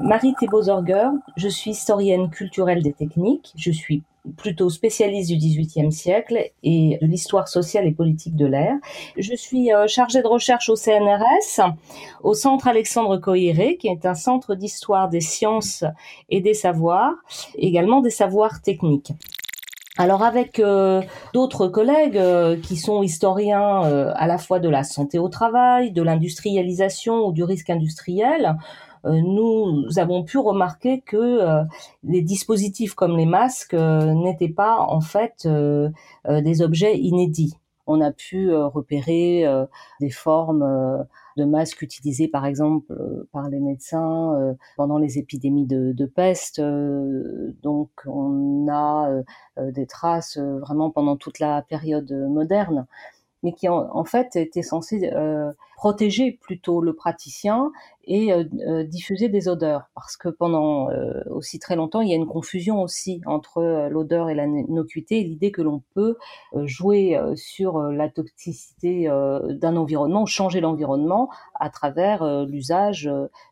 Marie 0.00 0.34
Thébault-Zorger, 0.38 1.10
je 1.36 1.48
suis 1.48 1.70
historienne 1.70 2.28
culturelle 2.28 2.82
des 2.82 2.92
techniques. 2.92 3.52
Je 3.56 3.70
suis 3.70 4.02
plutôt 4.36 4.70
spécialiste 4.70 5.30
du 5.30 5.36
XVIIIe 5.36 5.92
siècle 5.92 6.50
et 6.62 6.98
de 7.00 7.06
l'histoire 7.06 7.46
sociale 7.46 7.86
et 7.86 7.92
politique 7.92 8.34
de 8.34 8.46
l'ère. 8.46 8.76
Je 9.16 9.34
suis 9.34 9.72
euh, 9.72 9.86
chargée 9.86 10.22
de 10.22 10.26
recherche 10.26 10.68
au 10.68 10.76
CNRS, 10.76 11.60
au 12.22 12.34
Centre 12.34 12.66
Alexandre 12.66 13.18
Coiré, 13.18 13.76
qui 13.78 13.88
est 13.88 14.06
un 14.06 14.14
centre 14.14 14.54
d'histoire 14.54 15.08
des 15.08 15.20
sciences 15.20 15.84
et 16.28 16.40
des 16.40 16.54
savoirs, 16.54 17.12
également 17.56 18.00
des 18.00 18.10
savoirs 18.10 18.62
techniques. 18.62 19.12
Alors 19.96 20.24
avec 20.24 20.58
euh, 20.58 21.02
d'autres 21.34 21.68
collègues 21.68 22.16
euh, 22.16 22.56
qui 22.60 22.76
sont 22.76 23.04
historiens 23.04 23.82
à 24.16 24.26
la 24.26 24.38
fois 24.38 24.58
de 24.58 24.68
la 24.68 24.82
santé 24.82 25.20
au 25.20 25.28
travail, 25.28 25.92
de 25.92 26.02
l'industrialisation 26.02 27.26
ou 27.26 27.32
du 27.32 27.44
risque 27.44 27.70
industriel, 27.70 28.56
nous 29.04 29.86
avons 29.96 30.24
pu 30.24 30.38
remarquer 30.38 31.00
que 31.00 31.16
euh, 31.16 31.64
les 32.02 32.22
dispositifs 32.22 32.94
comme 32.94 33.16
les 33.16 33.26
masques 33.26 33.74
euh, 33.74 34.14
n'étaient 34.14 34.48
pas 34.48 34.78
en 34.80 35.00
fait 35.00 35.46
des 36.26 36.62
objets 36.62 36.98
inédits. 36.98 37.58
On 37.86 38.00
a 38.00 38.12
pu 38.12 38.50
repérer 38.54 39.44
des 40.00 40.08
formes 40.08 41.06
de 41.36 41.44
masques 41.44 41.82
utilisés 41.82 42.28
par 42.28 42.46
exemple 42.46 42.96
par 43.30 43.50
les 43.50 43.60
médecins 43.60 44.56
pendant 44.78 44.96
les 44.96 45.18
épidémies 45.18 45.66
de, 45.66 46.06
peste. 46.06 46.62
donc 47.62 47.90
on 48.06 48.68
a 48.70 49.22
des 49.58 49.86
traces 49.86 50.38
vraiment 50.38 50.90
pendant 50.90 51.16
toute 51.16 51.40
la 51.40 51.60
période 51.60 52.10
moderne 52.30 52.86
mais 53.44 53.52
qui 53.52 53.68
en, 53.68 54.04
fait 54.04 54.36
était 54.36 54.62
censé 54.62 55.10
euh, 55.12 55.52
protéger 55.76 56.32
plutôt 56.32 56.80
le 56.80 56.94
praticien 56.94 57.70
et 58.06 58.32
euh, 58.32 58.44
euh, 58.66 58.84
diffuser 58.84 59.28
des 59.28 59.48
odeurs, 59.48 59.90
parce 59.94 60.16
que 60.16 60.30
pendant 60.30 60.88
aussi 61.30 61.58
très 61.58 61.76
longtemps, 61.76 62.00
il 62.00 62.08
y 62.08 62.14
a 62.14 62.16
une 62.16 62.26
confusion 62.26 62.82
aussi 62.82 63.20
entre 63.26 63.88
l'odeur 63.90 64.30
et 64.30 64.34
la 64.34 64.46
nocuité, 64.46 65.22
l'idée 65.22 65.52
que 65.52 65.60
l'on 65.60 65.82
peut 65.94 66.16
jouer 66.64 67.20
sur 67.36 67.78
la 67.80 68.08
toxicité 68.08 69.08
d'un 69.50 69.76
environnement, 69.76 70.24
changer 70.24 70.60
l'environnement 70.60 71.28
à 71.54 71.68
travers 71.68 72.46
l'usage 72.46 73.04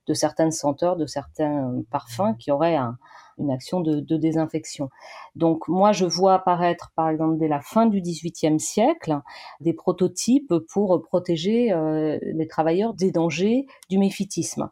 de 0.06 0.14
certaines 0.14 0.52
senteurs, 0.52 0.96
de 0.96 1.06
certains 1.06 1.82
parfums 1.90 2.34
qui 2.38 2.50
auraient 2.50 2.76
un, 2.76 2.96
une 3.42 3.50
action 3.50 3.80
de, 3.80 4.16
désinfection. 4.16 4.88
Donc 5.36 5.68
moi, 5.68 5.92
je 5.92 6.06
vois 6.06 6.34
apparaître, 6.34 6.92
par 6.96 7.08
exemple, 7.08 7.38
dès 7.38 7.48
la 7.48 7.60
fin 7.60 7.86
du 7.86 8.00
XVIIIe 8.00 8.60
siècle, 8.60 9.18
des 9.60 9.72
prototypes 9.72 10.54
pour 10.70 11.02
protéger 11.02 11.72
euh, 11.72 12.18
les 12.22 12.46
travailleurs 12.46 12.94
des 12.94 13.10
dangers 13.10 13.66
du 13.90 13.98
méphitisme. 13.98 14.70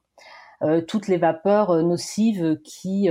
Euh, 0.63 0.83
toutes 0.83 1.09
les 1.09 1.17
vapeurs 1.17 1.71
euh, 1.71 1.83
nocives 1.83 2.59
qui 2.63 3.09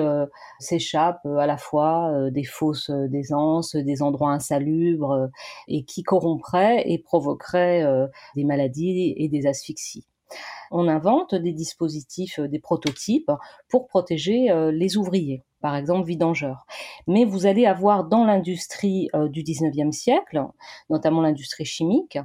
s'échappent 0.60 1.26
à 1.26 1.48
la 1.48 1.58
fois 1.58 2.30
des 2.32 2.44
fosses 2.44 2.92
d'aisance, 2.92 3.76
des 3.76 4.02
endroits 4.02 4.32
insalubres 4.32 5.30
et 5.68 5.84
qui 5.84 6.04
corrompraient 6.04 6.84
et 6.86 7.00
provoqueraient 7.00 7.84
des 8.36 8.44
maladies 8.44 9.14
et 9.18 9.28
des 9.30 9.48
asphyxies 9.48 10.06
on 10.72 10.88
invente 10.88 11.36
des 11.36 11.54
dispositifs, 11.54 12.40
euh, 12.40 12.48
des 12.48 12.60
prototypes 12.60 13.32
pour 13.70 13.88
protéger 13.88 14.52
euh, 14.52 14.72
les 14.72 14.98
ouvriers 14.98 15.44
par 15.62 15.76
exemple 15.76 16.08
vidangeurs. 16.08 16.66
Mais 17.06 17.26
vous 17.26 17.46
allez 17.46 17.66
avoir 17.66 18.06
dans 18.06 18.24
l'industrie 18.24 19.10
euh, 19.14 19.28
du 19.28 19.44
19e 19.44 19.92
siècle, 19.92 20.42
notamment 20.90 21.20
l'industrie 21.20 21.66
chimique, 21.66 22.18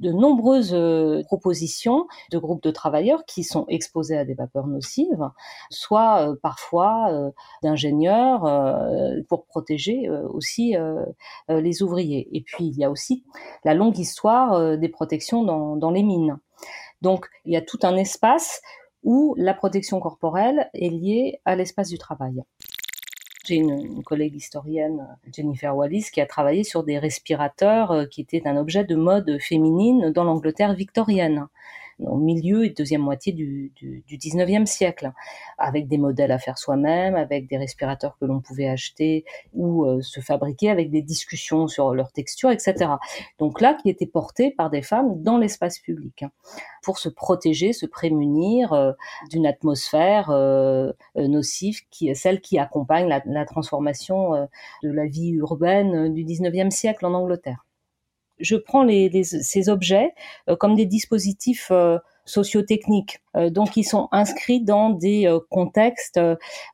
de 0.00 0.10
nombreuses 0.10 0.74
propositions 1.26 2.06
de 2.30 2.38
groupes 2.38 2.62
de 2.62 2.70
travailleurs 2.70 3.26
qui 3.26 3.44
sont 3.44 3.66
exposés 3.68 4.16
à 4.16 4.24
des 4.24 4.32
vapeurs 4.32 4.68
nocives, 4.68 5.28
soit 5.68 6.34
parfois 6.40 7.30
d'ingénieurs 7.62 8.40
pour 9.28 9.44
protéger 9.44 10.08
aussi 10.30 10.74
les 11.48 11.82
ouvriers. 11.82 12.28
Et 12.32 12.40
puis 12.40 12.64
il 12.64 12.78
y 12.78 12.84
a 12.84 12.90
aussi 12.90 13.22
la 13.64 13.74
longue 13.74 13.98
histoire 13.98 14.78
des 14.78 14.88
protections 14.88 15.42
dans 15.76 15.90
les 15.90 16.02
mines. 16.02 16.38
Donc, 17.02 17.26
il 17.44 17.52
y 17.52 17.56
a 17.56 17.62
tout 17.62 17.78
un 17.82 17.96
espace 17.96 18.60
où 19.02 19.34
la 19.38 19.54
protection 19.54 20.00
corporelle 20.00 20.68
est 20.74 20.90
liée 20.90 21.40
à 21.44 21.54
l'espace 21.56 21.88
du 21.88 21.98
travail. 21.98 22.42
J'ai 23.44 23.56
une, 23.56 24.02
collègue 24.02 24.34
historienne, 24.34 25.06
Jennifer 25.34 25.74
Wallis, 25.74 26.10
qui 26.12 26.20
a 26.20 26.26
travaillé 26.26 26.64
sur 26.64 26.84
des 26.84 26.98
respirateurs 26.98 27.92
euh, 27.92 28.04
qui 28.04 28.20
étaient 28.20 28.46
un 28.46 28.58
objet 28.58 28.84
de 28.84 28.94
mode 28.94 29.38
féminine 29.40 30.10
dans 30.10 30.24
l'Angleterre 30.24 30.74
victorienne 30.74 31.46
au 32.00 32.16
milieu 32.16 32.64
et 32.64 32.70
deuxième 32.70 33.00
moitié 33.00 33.32
du, 33.32 33.72
du, 33.76 34.04
du 34.06 34.18
19e 34.18 34.66
siècle, 34.66 35.12
avec 35.58 35.88
des 35.88 35.98
modèles 35.98 36.30
à 36.30 36.38
faire 36.38 36.58
soi-même, 36.58 37.14
avec 37.14 37.48
des 37.48 37.56
respirateurs 37.56 38.16
que 38.18 38.24
l'on 38.24 38.40
pouvait 38.40 38.68
acheter 38.68 39.24
ou 39.52 39.84
euh, 39.84 40.00
se 40.02 40.20
fabriquer, 40.20 40.70
avec 40.70 40.90
des 40.90 41.02
discussions 41.02 41.66
sur 41.66 41.94
leur 41.94 42.12
texture, 42.12 42.50
etc. 42.50 42.92
Donc 43.38 43.60
là, 43.60 43.74
qui 43.74 43.88
était 43.90 44.06
porté 44.06 44.50
par 44.50 44.70
des 44.70 44.82
femmes 44.82 45.22
dans 45.22 45.38
l'espace 45.38 45.78
public, 45.78 46.22
hein, 46.22 46.30
pour 46.82 46.98
se 46.98 47.08
protéger, 47.08 47.72
se 47.72 47.86
prémunir 47.86 48.72
euh, 48.72 48.92
d'une 49.30 49.46
atmosphère 49.46 50.30
euh, 50.30 50.92
nocive, 51.16 51.80
qui 51.90 52.08
est 52.08 52.14
celle 52.14 52.40
qui 52.40 52.58
accompagne 52.58 53.08
la, 53.08 53.22
la 53.26 53.44
transformation 53.44 54.48
de 54.82 54.90
la 54.90 55.06
vie 55.06 55.30
urbaine 55.30 56.12
du 56.12 56.24
19e 56.24 56.70
siècle 56.70 57.06
en 57.06 57.14
Angleterre 57.14 57.67
je 58.40 58.56
prends 58.56 58.86
ces 59.22 59.68
objets 59.68 60.14
euh, 60.48 60.56
comme 60.56 60.74
des 60.74 60.86
dispositifs 60.86 61.68
euh, 61.70 61.98
sociotechniques. 62.24 63.20
Euh, 63.36 63.50
donc, 63.50 63.76
ils 63.76 63.84
sont 63.84 64.08
inscrits 64.12 64.60
dans 64.60 64.90
des 64.90 65.28
contextes 65.50 66.20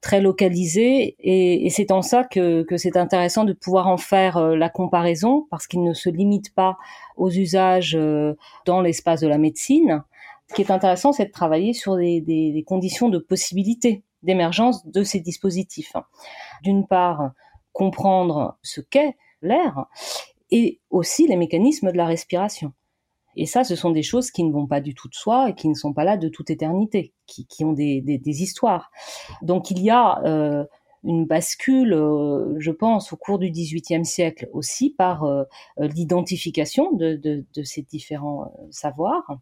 très 0.02 0.20
localisés 0.20 1.16
et, 1.20 1.70
c'est 1.70 1.90
en 1.90 2.02
ça 2.02 2.24
que, 2.24 2.66
c'est 2.76 2.96
intéressant 2.96 3.44
de 3.44 3.52
pouvoir 3.52 3.88
en 3.88 3.96
faire 3.96 4.38
la 4.38 4.68
comparaison 4.68 5.46
parce 5.50 5.66
qu'ils 5.66 5.84
ne 5.84 5.94
se 5.94 6.08
limitent 6.08 6.54
pas 6.54 6.76
aux 7.16 7.30
usages 7.30 7.96
dans 8.66 8.80
l'espace 8.80 9.20
de 9.20 9.28
la 9.28 9.38
médecine. 9.38 10.02
Ce 10.48 10.54
qui 10.54 10.62
est 10.62 10.70
intéressant, 10.70 11.12
c'est 11.12 11.26
de 11.26 11.32
travailler 11.32 11.72
sur 11.72 11.96
des 11.96 12.64
conditions 12.66 13.08
de 13.08 13.18
possibilité 13.18 14.02
d'émergence 14.24 14.84
de 14.86 15.04
ces 15.04 15.20
dispositifs. 15.20 15.94
D'une 16.62 16.86
part, 16.86 17.30
comprendre 17.72 18.56
ce 18.62 18.80
qu'est 18.80 19.16
l'air 19.42 19.86
et 20.50 20.80
aussi 20.90 21.26
les 21.26 21.36
mécanismes 21.36 21.92
de 21.92 21.96
la 21.96 22.06
respiration. 22.06 22.72
Et 23.36 23.46
ça, 23.46 23.64
ce 23.64 23.74
sont 23.74 23.90
des 23.90 24.02
choses 24.02 24.30
qui 24.30 24.44
ne 24.44 24.52
vont 24.52 24.66
pas 24.66 24.80
du 24.80 24.94
tout 24.94 25.08
de 25.08 25.14
soi 25.14 25.50
et 25.50 25.54
qui 25.54 25.68
ne 25.68 25.74
sont 25.74 25.92
pas 25.92 26.04
là 26.04 26.16
de 26.16 26.28
toute 26.28 26.50
éternité, 26.50 27.12
qui, 27.26 27.64
ont 27.64 27.72
des, 27.72 28.20
histoires. 28.24 28.90
Donc 29.42 29.70
il 29.70 29.80
y 29.82 29.90
a 29.90 30.22
euh, 30.24 30.64
une 31.02 31.26
bascule, 31.26 31.94
euh, 31.94 32.54
je 32.58 32.70
pense, 32.70 33.12
au 33.12 33.16
cours 33.16 33.38
du 33.38 33.50
XVIIIe 33.50 34.04
siècle 34.04 34.48
aussi 34.52 34.90
par 34.90 35.24
euh, 35.24 35.44
l'identification 35.78 36.92
de, 36.92 37.44
ces 37.64 37.82
différents 37.82 38.52
savoirs 38.70 39.38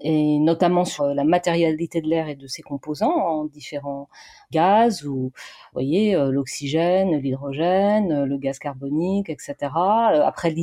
et 0.00 0.38
notamment 0.38 0.84
sur 0.84 1.06
la 1.06 1.24
matérialité 1.24 2.00
de 2.00 2.08
l'air 2.08 2.28
et 2.28 2.34
de 2.34 2.46
ses 2.46 2.62
composants 2.62 3.14
en 3.14 3.44
différents 3.44 4.08
gaz 4.50 5.04
ou, 5.04 5.32
voyez, 5.72 6.14
euh, 6.14 6.30
l'oxygène, 6.30 7.16
l'hydrogène, 7.16 8.12
euh, 8.12 8.26
le 8.26 8.38
gaz 8.38 8.58
carbonique, 8.58 9.28
etc. 9.30 9.54
Euh, 9.62 10.22
après, 10.22 10.54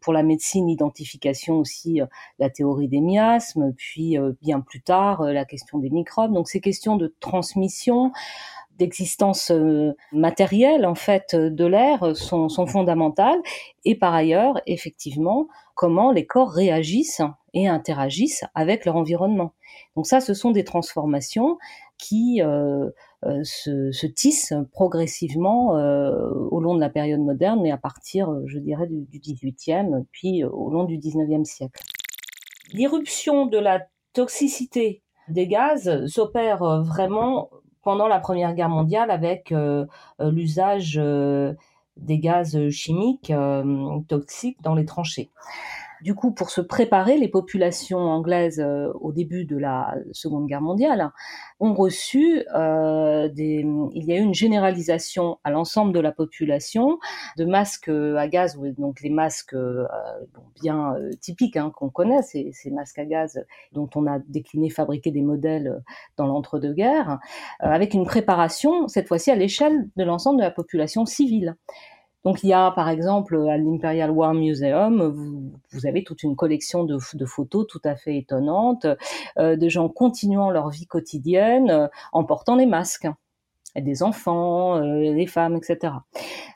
pour 0.00 0.12
la 0.12 0.22
médecine, 0.22 0.68
l'identification 0.68 1.58
aussi, 1.58 2.00
la 2.38 2.50
théorie 2.50 2.88
des 2.88 3.00
miasmes, 3.00 3.72
puis 3.76 4.16
bien 4.42 4.60
plus 4.60 4.80
tard, 4.80 5.22
la 5.24 5.44
question 5.44 5.78
des 5.78 5.90
microbes. 5.90 6.32
Donc, 6.32 6.48
ces 6.48 6.60
questions 6.60 6.96
de 6.96 7.14
transmission, 7.20 8.12
d'existence 8.78 9.52
matérielle 10.12 10.84
en 10.84 10.96
fait 10.96 11.36
de 11.36 11.64
l'air 11.64 12.16
sont 12.16 12.48
fondamentales 12.66 13.38
et 13.84 13.94
par 13.94 14.12
ailleurs 14.12 14.60
effectivement 14.66 15.46
comment 15.76 16.10
les 16.10 16.26
corps 16.26 16.50
réagissent 16.50 17.22
et 17.54 17.68
interagissent 17.68 18.44
avec 18.54 18.84
leur 18.84 18.96
environnement. 18.96 19.54
Donc 19.96 20.06
ça, 20.06 20.20
ce 20.20 20.34
sont 20.34 20.50
des 20.50 20.64
transformations 20.64 21.58
qui 21.96 22.42
euh, 22.42 22.90
euh, 23.24 23.42
se, 23.44 24.06
tissent 24.06 24.52
progressivement 24.72 25.76
euh, 25.78 26.30
au 26.50 26.60
long 26.60 26.74
de 26.74 26.80
la 26.80 26.90
période 26.90 27.20
moderne, 27.20 27.60
mais 27.62 27.70
à 27.70 27.78
partir, 27.78 28.28
je 28.46 28.58
dirais, 28.58 28.86
du, 28.86 29.02
du 29.06 29.18
18e, 29.18 30.04
puis 30.12 30.44
au 30.44 30.70
long 30.70 30.84
du 30.84 30.98
19e 30.98 31.44
siècle. 31.44 31.82
L'irruption 32.72 33.46
de 33.46 33.58
la 33.58 33.86
toxicité 34.12 35.02
des 35.28 35.46
gaz 35.46 36.04
s'opère 36.06 36.82
vraiment 36.82 37.50
pendant 37.82 38.08
la 38.08 38.18
Première 38.18 38.54
Guerre 38.54 38.68
mondiale 38.68 39.10
avec 39.10 39.54
l'usage 40.20 41.00
des 41.96 42.18
gaz 42.18 42.68
chimiques 42.70 43.32
toxiques 44.08 44.60
dans 44.62 44.74
les 44.74 44.84
tranchées. 44.84 45.30
Du 46.04 46.14
coup, 46.14 46.32
pour 46.32 46.50
se 46.50 46.60
préparer, 46.60 47.16
les 47.16 47.28
populations 47.28 47.96
anglaises 47.96 48.60
euh, 48.60 48.92
au 49.00 49.10
début 49.10 49.46
de 49.46 49.56
la 49.56 49.94
Seconde 50.12 50.46
Guerre 50.46 50.60
mondiale 50.60 51.10
ont 51.60 51.72
reçu 51.72 52.44
euh, 52.54 53.30
des. 53.30 53.64
Il 53.94 54.04
y 54.04 54.12
a 54.12 54.16
eu 54.16 54.20
une 54.20 54.34
généralisation 54.34 55.38
à 55.44 55.50
l'ensemble 55.50 55.94
de 55.94 56.00
la 56.00 56.12
population 56.12 56.98
de 57.38 57.46
masques 57.46 57.88
à 57.88 58.28
gaz, 58.28 58.60
donc 58.76 59.00
les 59.00 59.08
masques 59.08 59.54
euh, 59.54 59.86
bien 60.60 60.94
typiques 61.22 61.56
hein, 61.56 61.72
qu'on 61.74 61.88
connaît, 61.88 62.20
ces, 62.20 62.50
ces, 62.52 62.70
masques 62.70 62.98
à 62.98 63.06
gaz 63.06 63.42
dont 63.72 63.88
on 63.94 64.06
a 64.06 64.18
décliné, 64.28 64.68
fabriqué 64.68 65.10
des 65.10 65.22
modèles 65.22 65.82
dans 66.18 66.26
l'entre-deux-guerres, 66.26 67.18
avec 67.60 67.94
une 67.94 68.04
préparation 68.04 68.88
cette 68.88 69.08
fois-ci 69.08 69.30
à 69.30 69.36
l'échelle 69.36 69.88
de 69.96 70.04
l'ensemble 70.04 70.36
de 70.36 70.44
la 70.44 70.50
population 70.50 71.06
civile. 71.06 71.56
Donc 72.24 72.42
il 72.42 72.48
y 72.48 72.52
a 72.54 72.70
par 72.70 72.88
exemple 72.88 73.36
à 73.48 73.58
l'Imperial 73.58 74.10
War 74.10 74.32
Museum, 74.32 75.52
vous, 75.70 75.86
avez 75.86 76.04
toute 76.04 76.22
une 76.22 76.36
collection 76.36 76.84
de, 76.84 76.98
photos 77.26 77.66
tout 77.66 77.80
à 77.84 77.96
fait 77.96 78.16
étonnantes 78.16 78.86
euh, 79.38 79.56
de 79.56 79.68
gens 79.68 79.88
continuant 79.88 80.50
leur 80.50 80.70
vie 80.70 80.86
quotidienne 80.86 81.70
euh, 81.70 81.88
en 82.12 82.24
portant 82.24 82.56
les 82.56 82.66
masques, 82.66 83.08
des 83.76 84.02
enfants, 84.02 84.76
euh, 84.78 85.14
des 85.14 85.26
femmes, 85.26 85.56
etc. 85.56 85.92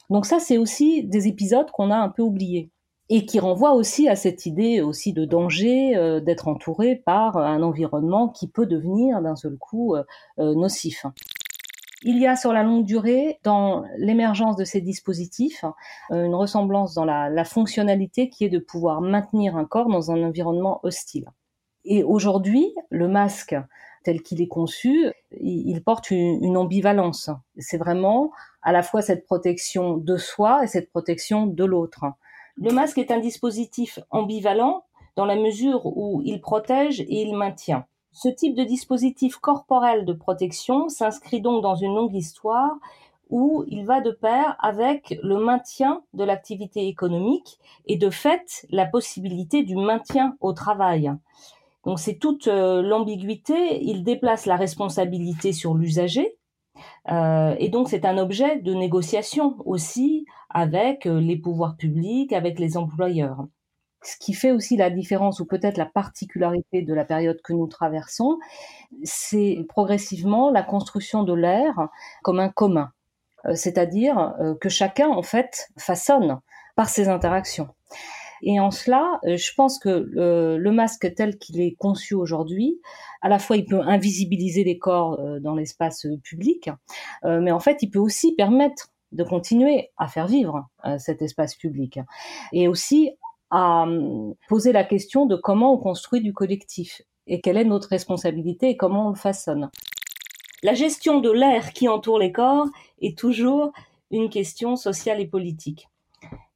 Donc 0.09 0.25
ça 0.25 0.39
c'est 0.39 0.57
aussi 0.57 1.05
des 1.05 1.29
épisodes 1.29 1.71
qu'on 1.71 1.91
a 1.91 1.97
un 1.97 2.09
peu 2.09 2.23
oubliés 2.23 2.71
et 3.11 3.27
qui 3.27 3.39
renvoient 3.39 3.75
aussi 3.75 4.09
à 4.09 4.17
cette 4.17 4.47
idée 4.47 4.81
aussi 4.81 5.13
de 5.13 5.25
danger 5.25 6.21
d'être 6.23 6.47
entouré 6.47 6.95
par 6.95 7.39
un 7.39 7.63
environnement 7.63 8.29
qui 8.29 8.49
peut 8.49 8.67
devenir 8.67 9.23
d'un 9.23 9.35
seul 9.35 9.57
coup 9.57 9.97
nocif. 10.37 11.07
Il 12.05 12.19
y 12.19 12.27
a 12.29 12.37
sur 12.37 12.53
la 12.53 12.63
longue 12.63 12.85
durée, 12.85 13.41
dans 13.43 13.85
l'émergence 13.97 14.55
de 14.55 14.65
ces 14.65 14.81
dispositifs, 14.81 15.65
une 16.11 16.35
ressemblance 16.35 16.95
dans 16.95 17.05
la, 17.05 17.45
fonctionnalité 17.45 18.31
qui 18.31 18.45
est 18.45 18.49
de 18.49 18.61
pouvoir 18.61 19.01
maintenir 19.01 19.57
un 19.57 19.65
corps 19.65 19.89
dans 19.89 20.13
un 20.13 20.23
environnement 20.23 20.79
hostile. 20.85 21.27
Et 21.85 22.05
aujourd'hui, 22.05 22.73
le 22.91 23.09
masque 23.09 23.57
tel 24.05 24.23
qu'il 24.23 24.41
est 24.41 24.49
conçu, 24.49 25.11
il, 25.41 25.83
porte 25.83 26.11
une, 26.13 26.57
ambivalence. 26.57 27.31
C'est 27.59 27.79
vraiment 27.79 28.31
à 28.63 28.71
la 28.71 28.85
fois 28.85 29.03
cette 29.03 29.27
protection 29.27 29.97
de 29.97 30.17
soi 30.17 30.63
et 30.63 30.67
cette 30.69 30.91
protection 30.91 31.47
de 31.47 31.65
l'autre. 31.65 32.05
Le 32.57 32.71
masque 32.71 32.99
est 32.99 33.11
un 33.11 33.19
dispositif 33.19 33.99
ambivalent 34.11 34.85
dans 35.17 35.27
la 35.27 35.37
mesure 35.37 35.85
où 35.85 36.23
il 36.25 36.41
protège 36.41 37.01
et 37.01 37.23
il 37.23 37.37
maintient. 37.37 37.87
Ce 38.21 38.29
type 38.29 38.57
de 38.57 38.65
dispositif 38.65 39.37
corporel 39.37 40.05
de 40.05 40.13
protection 40.13 40.89
s'inscrit 40.89 41.41
donc 41.41 41.63
dans 41.63 41.77
une 41.77 41.95
longue 41.95 42.17
histoire 42.17 42.75
où 43.31 43.63
il 43.69 43.87
va 43.87 44.01
de 44.01 44.11
pair 44.11 44.57
avec 44.59 45.17
le 45.23 45.37
maintien 45.37 46.03
de 46.15 46.25
l'activité 46.25 46.89
économique 46.89 47.61
et 47.87 47.97
de 47.97 48.11
fait 48.11 48.67
la 48.71 48.87
possibilité 48.87 49.63
du 49.63 49.77
maintien 49.77 50.37
au 50.41 50.53
travail. 50.53 51.13
Donc 51.85 52.01
c'est 52.01 52.19
toute 52.19 52.49
euh, 52.49 52.83
l'ambiguïté, 52.83 53.85
il 53.85 54.03
déplace 54.03 54.47
la 54.47 54.57
responsabilité 54.57 55.53
sur 55.53 55.75
l'usager, 55.75 56.39
euh, 57.13 57.55
et 57.61 57.69
donc 57.69 57.89
c'est 57.89 58.05
un 58.05 58.19
objet 58.19 58.61
de 58.61 58.75
négociation 58.75 59.59
aussi 59.65 60.27
avec 60.51 61.07
euh, 61.07 61.21
les 61.21 61.37
pouvoirs 61.37 61.77
publics, 61.77 62.33
avec 62.33 62.59
les 62.59 62.77
employeurs. 62.77 63.47
Ce 64.03 64.17
qui 64.19 64.33
fait 64.33 64.53
aussi 64.53 64.77
la 64.77 64.91
différence 64.91 65.41
ou 65.41 65.45
peut-être 65.45 65.77
la 65.77 65.87
particularité 65.87 66.83
de 66.83 66.95
la 66.95 67.05
période 67.05 67.41
que 67.43 67.53
nous 67.53 67.67
traversons, 67.67 68.39
c'est 69.03 69.59
progressivement 69.69 70.51
la 70.51 70.63
construction 70.63 71.25
de 71.25 71.35
l'air 71.35 71.89
comme 72.23 72.39
un 72.39 72.49
commun, 72.49 72.93
euh, 73.47 73.55
c'est-à-dire 73.55 74.35
euh, 74.41 74.55
que 74.55 74.69
chacun 74.69 75.09
en 75.09 75.23
fait 75.23 75.69
façonne 75.77 76.39
par 76.77 76.89
ses 76.89 77.09
interactions. 77.09 77.69
Et 78.41 78.61
en 78.61 78.71
cela, 78.71 79.19
euh, 79.25 79.37
je 79.37 79.53
pense 79.53 79.81
que 79.81 80.09
le, 80.09 80.71
masque 80.71 81.13
tel 81.17 81.37
qu'il 81.39 81.61
est 81.61 81.75
conçu 81.75 82.15
aujourd'hui, 82.15 82.81
à 83.21 83.29
la 83.29 83.41
fois 83.41 83.57
il 83.57 83.65
peut 83.65 83.81
invisibiliser 83.81 84.63
les 84.63 84.79
corps 84.79 85.19
dans 85.41 85.57
l'espace 85.57 86.07
public, 86.23 86.71
mais 87.25 87.51
en 87.51 87.59
fait 87.59 87.79
il 87.83 87.91
peut 87.91 87.99
aussi 87.99 88.37
permettre 88.37 88.93
de 89.11 89.25
continuer 89.25 89.91
à 89.97 90.07
faire 90.07 90.29
vivre 90.29 90.69
cet 90.99 91.21
espace 91.21 91.57
public 91.57 91.99
et 92.53 92.69
aussi 92.69 93.11
à 93.51 93.83
hum, 93.83 94.35
poser 94.49 94.73
la 94.73 94.85
question 94.85 95.27
de 95.27 95.37
comment 95.37 95.75
on 95.75 95.79
construit 95.79 96.21
du 96.21 96.33
collectif 96.33 97.03
et 97.27 97.41
quelle 97.41 97.57
est 97.57 97.65
notre 97.65 97.89
responsabilité 97.89 98.71
et 98.71 98.77
comment 98.77 99.07
on 99.07 99.11
le 99.11 99.17
façonne. 99.17 99.71
La 100.63 100.75
gestion 100.75 101.21
de 101.21 101.31
l'air 101.31 101.73
qui 101.73 101.89
entoure 101.89 102.19
les 102.19 102.33
corps 102.33 102.67
est 103.01 103.17
toujours 103.17 103.73
une 104.11 104.31
question 104.31 104.77
sociale 104.77 105.21
et 105.21 105.27
politique, 105.27 105.89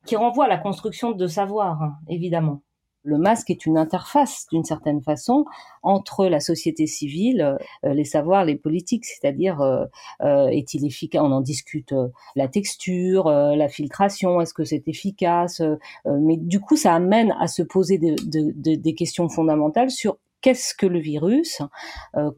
qui 0.07 0.17
renvoie 0.17 0.47
à 0.47 0.49
la 0.49 0.59
construction 0.59 1.13
de 1.13 1.27
savoir, 1.27 1.93
évidemment 2.09 2.63
le 3.05 3.19
masque 3.19 3.51
est 3.51 3.67
une 3.67 3.77
interface 3.77 4.47
d'une 4.51 4.65
certaine 4.65 5.03
façon 5.03 5.45
entre 5.83 6.27
la 6.27 6.41
société 6.41 6.87
civile, 6.87 7.57
euh, 7.85 7.95
les 7.95 8.05
savoirs, 8.05 8.45
les 8.45 8.57
politiques, 8.57 9.05
c'est-à-dire 9.05 9.61
euh, 9.61 9.85
euh, 10.23 10.47
est-il 10.49 10.87
efficace? 10.87 11.23
On 11.23 11.33
en 11.33 11.41
discute 11.41 11.95
la 12.37 12.49
texture, 12.49 13.29
la 13.29 13.69
filtration, 13.69 14.41
est-ce 14.41 14.55
que 14.55 14.65
c'est 14.65 14.87
efficace? 14.87 15.63
Mais 16.05 16.37
du 16.37 16.61
coup, 16.61 16.77
ça 16.77 16.95
amène 16.95 17.35
à 17.41 17.49
se 17.49 17.63
poser 17.63 17.99
des 17.99 18.95
questions 18.95 19.29
fondamentales 19.29 19.91
sur 19.91 20.19
qu'est-ce 20.41 20.75
que 20.75 20.87
le 20.87 20.99
virus, 20.99 21.63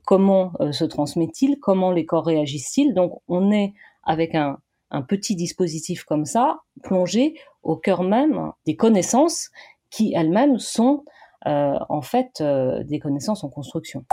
comment 0.05 0.52
se 0.72 0.84
transmet-il, 0.84 1.58
comment 1.60 1.90
les 1.93 2.06
corps 2.06 2.26
réagissent-ils? 2.26 2.94
Donc, 2.94 3.20
on 3.28 3.50
est 3.52 3.75
avec 4.02 4.34
un, 4.34 4.58
un 4.90 5.02
petit 5.02 5.37
dispositif 5.37 6.05
comme 6.05 6.25
ça, 6.25 6.60
plongé 6.82 7.34
au 7.62 7.76
cœur 7.76 8.02
même 8.02 8.52
des 8.67 8.76
connaissances 8.76 9.50
qui 9.94 10.12
elles-mêmes 10.12 10.58
sont 10.58 11.05
euh, 11.46 11.79
en 11.88 12.02
fait 12.02 12.41
euh, 12.41 12.82
des 12.82 12.99
connaissances 12.99 13.44
en 13.44 13.49
construction. 13.49 14.05